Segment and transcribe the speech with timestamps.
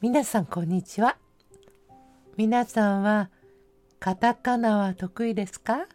[0.00, 1.16] 皆さんこんにちは。
[2.36, 3.30] 皆さんは
[3.98, 5.88] カタカナは得意ですか？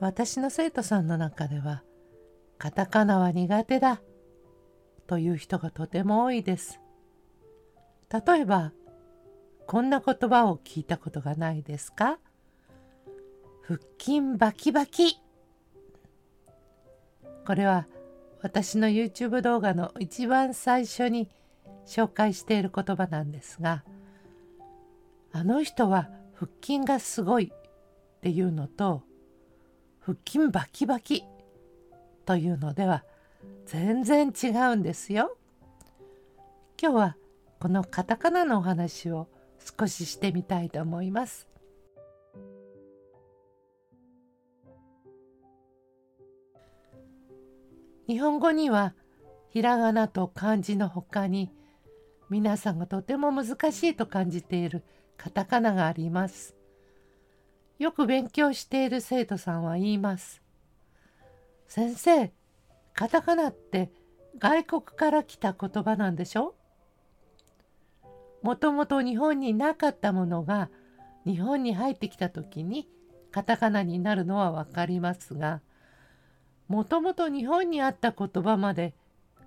[0.00, 1.84] 私の生徒さんの中では
[2.58, 4.02] カタカナは苦手だ
[5.06, 6.80] という人がとても多いです。
[8.12, 8.72] 例えば
[9.68, 12.18] こんな言葉を聞いたことがないですか？
[13.62, 15.16] 腹筋バキバキ。
[17.46, 17.86] これは
[18.42, 21.28] 私の YouTube 動画の一番最初に
[21.86, 23.84] 紹介している言葉なんですが
[25.32, 29.02] あの人は腹筋がすごいっていうのと
[30.00, 31.24] 腹筋バキバキ
[32.26, 33.04] というのでは
[33.66, 35.36] 全然違うんですよ。
[36.80, 37.16] 今日は
[37.60, 39.28] このカタカナのお話を
[39.78, 41.48] 少ししてみたいと思います。
[48.08, 48.94] 日本語には
[49.50, 51.50] ひらがなと漢字のほかに
[52.32, 54.82] 皆さんがとても難しいと感じている
[55.18, 56.56] カタカナがあります。
[57.78, 60.40] よく勉強している生徒さんは言います。
[61.68, 62.32] 先生、
[62.94, 63.90] カタカナって
[64.38, 66.54] 外国から来た言葉なんでしょ？
[68.40, 70.70] もともと日本になかったものが
[71.26, 72.88] 日本に入ってきた時に
[73.30, 75.60] カタカナになるのは分かりますが
[76.66, 78.94] もともと日本にあった言葉まで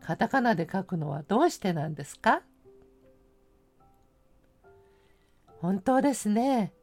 [0.02, 2.44] カタカナで書くのはどうしてなんですか？
[5.66, 6.74] 本当ですね。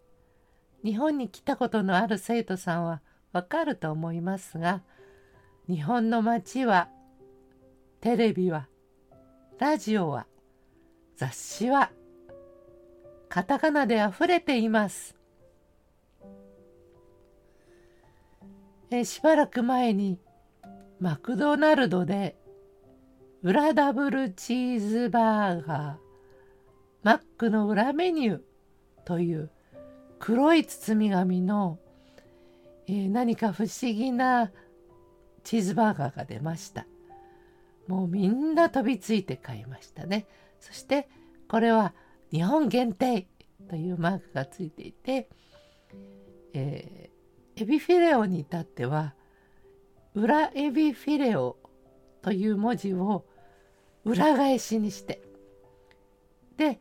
[0.82, 4.82] 日本に来たことのある生徒さんはわかると思いますが
[5.68, 6.88] 日本の街は
[8.00, 8.66] テレビは
[9.60, 10.26] ラジオは
[11.14, 11.92] 雑誌は
[13.28, 15.14] カタカナであふれています。
[18.90, 20.18] えしばらく前に
[20.98, 22.36] マクドナルドで
[23.44, 25.96] 裏ダブルチーズバーガー
[27.04, 28.51] マックの裏メニュー
[29.04, 29.50] という
[30.18, 31.78] 黒い包み紙の、
[32.86, 34.52] えー、何か不思議な
[35.44, 36.86] チーズバーガーが出ました。
[37.88, 40.26] もうみんな飛びついて買いましたね。
[40.60, 41.08] そして
[41.48, 41.92] これは
[42.30, 43.26] 日本限定
[43.68, 45.28] というマークがついていて、
[46.54, 49.14] えー、エビフィレオに至っては
[50.14, 51.56] 裏エビフィレオ
[52.22, 53.24] という文字を
[54.04, 55.22] 裏返しにして
[56.56, 56.80] で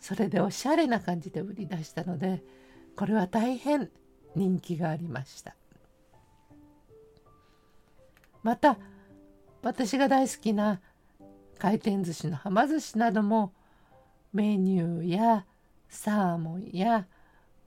[0.00, 2.42] それでおしゃれな感じで売り出したので
[2.96, 3.90] これは大変
[4.34, 5.56] 人気がありました。
[8.42, 8.78] また
[9.62, 10.80] 私が大好きな
[11.58, 13.52] 回転寿司のはま寿司なども
[14.32, 15.46] メニューや
[15.88, 17.06] サーモンや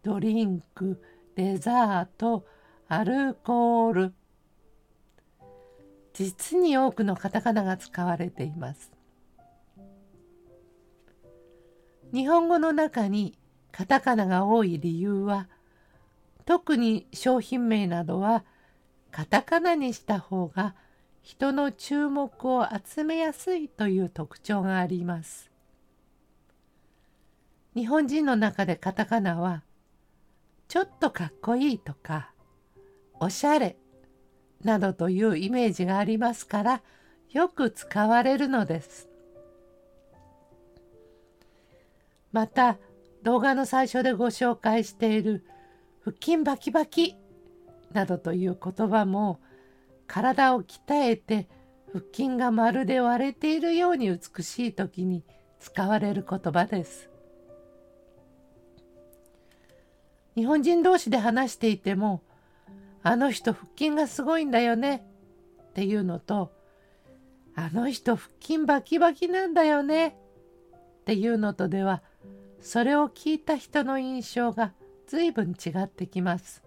[0.04, 1.02] ドリンク
[1.36, 2.46] デザート
[2.88, 4.14] アルコール
[6.14, 8.99] 実に多くのカタカナが使われています。
[12.14, 13.38] 日本語の中に
[13.72, 15.48] カタカナが多い理由は
[16.46, 18.44] 特に商品名などは
[19.12, 20.76] カタカナにした方が
[21.22, 25.52] 人の注目を集めやすいという特徴があります。
[27.76, 29.64] 日本人の中でカタカナは
[30.68, 32.32] ちょっとかっこいいとか
[33.20, 33.78] おしゃれ
[34.64, 36.82] などというイメージがありますから
[37.32, 39.09] よく使われるのです。
[42.32, 42.78] また
[43.24, 45.46] 動画の最初でご紹介している
[46.04, 47.18] 腹筋バキバキ
[47.92, 49.40] などという言葉も
[50.08, 51.48] 体を鍛えて
[51.92, 55.24] 腹筋がまるで割れているように美しい時に
[55.60, 57.10] 使われる言葉です。
[60.36, 62.22] 日本人同士で話していても
[63.04, 65.06] あの人腹筋がすごいんだよね
[65.70, 66.54] っていうのと
[67.56, 72.04] あの人腹筋バキバキなんだよねっていうのとでは
[72.62, 74.74] それを聞いた人の印象が
[75.08, 76.64] 随分違ってきます。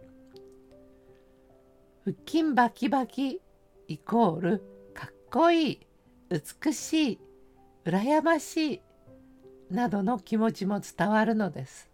[2.04, 3.40] 腹筋バキバキ
[3.86, 4.62] イコール
[4.94, 5.86] かっこいい
[6.30, 7.20] 美しい
[7.84, 8.80] 羨ましい
[9.70, 11.90] などの気持ちも伝わるのです。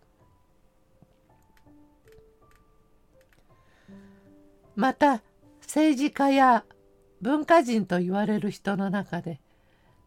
[4.74, 5.22] また
[5.60, 6.64] 政治家や
[7.20, 9.40] 文化人と言われる人の中で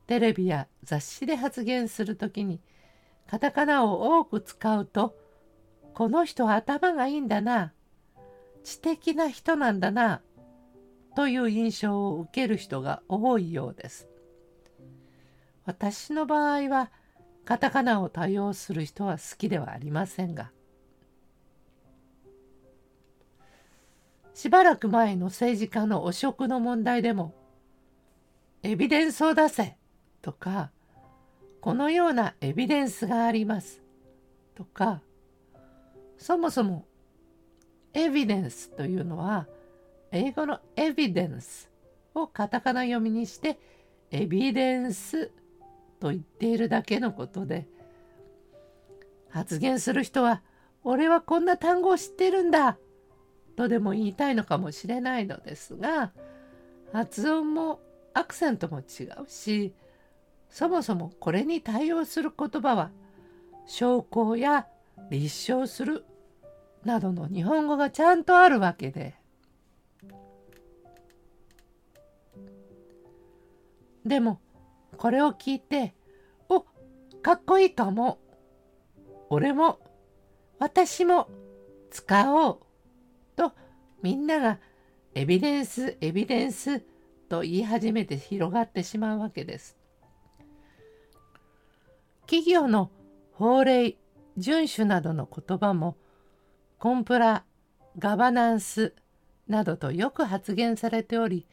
[0.08, 2.62] テレビや雑誌で発言するときに
[3.32, 5.16] カタカナを多く使うと
[5.94, 7.72] この人は頭がいいんだな
[8.66, 10.22] 知的な人なんだな
[11.16, 14.10] という印象を受ける人が多いようです。
[15.64, 16.92] 私の場合は
[17.46, 20.52] カタカナを多用する人は好きではありませんが
[24.34, 27.34] しばらく前の政治家の汚職の問題でも
[28.62, 29.78] エビデンスを出せ
[30.22, 30.72] とか
[31.62, 33.82] このようなエビデンスがあります。
[34.56, 35.02] とか
[36.18, 36.86] そもそも
[37.94, 39.48] エビデンスというのは
[40.12, 41.70] 英語のエビデンス
[42.14, 43.58] をカタカナ読みにして
[44.12, 45.32] エビデンス
[46.00, 47.68] と言っているだけのことで
[49.30, 50.42] 発言する人は
[50.84, 52.78] 俺はこんな単語を知ってるんだ
[53.56, 56.12] とでも言いたいのかもしれないのですが
[56.92, 57.80] 発音も
[58.14, 59.74] アクセントも違うし
[60.52, 62.92] そもそもこれに対応する言葉は
[63.66, 64.68] 証拠や
[65.10, 66.06] 立証する
[66.84, 69.16] などの日本語がちゃんとあるわけで
[74.06, 74.42] でも
[74.98, 75.94] これを聞いて
[76.50, 76.66] お
[77.22, 78.20] かっこいいかも
[79.30, 79.80] 俺も
[80.60, 81.30] 私も
[81.92, 82.60] 使おう
[83.38, 83.54] と
[84.02, 84.60] みんなが
[85.16, 86.82] エビデンスエビデンス
[87.30, 89.81] と言い始めて広がってしまうわけです。
[92.26, 92.92] 企業の
[93.34, 93.98] 法令
[94.38, 95.98] 遵守などの言葉も
[96.78, 97.44] コンプラ
[98.00, 98.94] ガバナンス
[99.48, 101.46] などとよく発言されており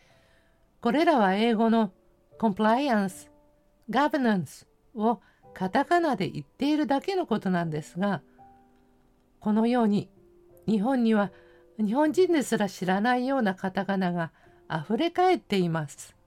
[0.81, 1.93] これらは英語の
[2.39, 3.31] コンプライアンス
[3.91, 5.21] ガバナンスを
[5.55, 8.23] カタカナで言っているだけのことなんですが
[9.41, 10.09] このように
[10.67, 11.33] 日本には
[11.79, 14.31] 日本人ですら知らないようなカタカナが
[14.69, 16.18] あふれかえっています。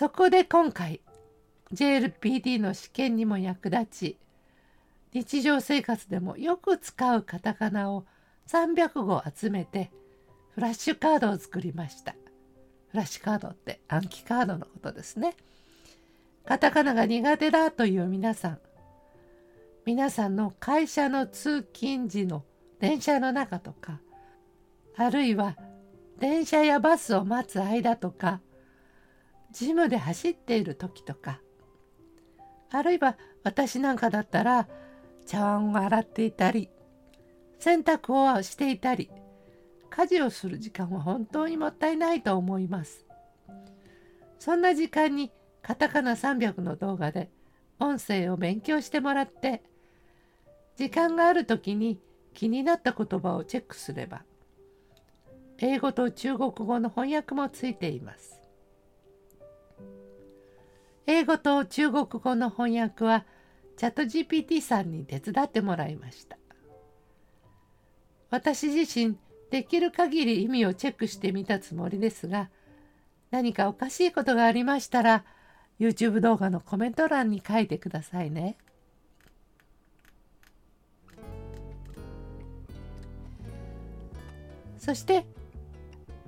[0.00, 1.02] そこで今回
[1.74, 4.18] JLPD の試験にも役立ち
[5.12, 8.06] 日常生活でもよく使うカタカナを
[8.48, 9.90] 300語集めて
[10.54, 12.14] フラッシュカードを作りました。
[12.88, 15.36] フラッシュカードって暗記カードのことですね。
[16.46, 18.58] カタカナが苦手だという皆さん
[19.84, 22.42] 皆さんの会社の通勤時の
[22.78, 24.00] 電車の中とか
[24.96, 25.58] あるいは
[26.18, 28.40] 電車やバスを待つ間とか
[29.52, 31.40] ジムで走っている時とか
[32.70, 34.68] あるいは私なんかだったら
[35.26, 36.70] 茶碗を洗っていたり
[37.58, 39.10] 洗濯をしていたり
[39.90, 43.04] 家事をする時間は本当にもったいないと思います。
[44.38, 45.30] そんな時間に
[45.60, 47.30] カタカナ300の動画で
[47.78, 49.62] 音声を勉強してもらって
[50.76, 52.00] 時間がある時に
[52.32, 54.22] 気になった言葉をチェックすれば
[55.58, 58.39] 英語と中国語の翻訳もついています。
[61.10, 63.24] 英語と中国語の翻訳は
[63.76, 66.38] チャット GPT さんに手伝ってもらいました。
[68.30, 69.16] 私自身
[69.50, 72.48] できる限り意味をチェックしてみたつもりですが
[73.32, 75.24] 何かおかしいことがありましたら
[75.80, 78.56] YouTube 動画のコメント欄に書いてくださいね。
[84.78, 85.26] そして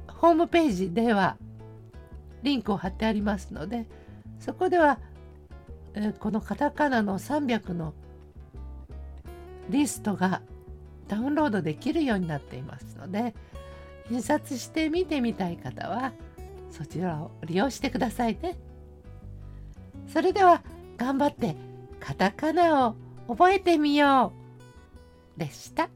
[0.08, 1.36] ホームページでは
[2.42, 3.86] リンクを貼ってありますので
[4.42, 4.98] そこでは、
[5.94, 7.94] えー、このカタカナの300の
[9.70, 10.42] リストが
[11.06, 13.34] ダウンロードできるようになっていますので
[14.10, 16.12] 印刷して見てみたい方は
[16.72, 18.58] そちらを利用してくださいね。
[20.08, 20.62] それでは
[20.96, 21.54] 頑張って
[22.00, 22.96] カタカナを
[23.28, 24.32] 覚えてみよ
[25.36, 25.88] うでした。